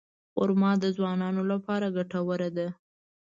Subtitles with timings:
[0.33, 2.67] خرما د ځوانانو لپاره ډېره ګټوره ده.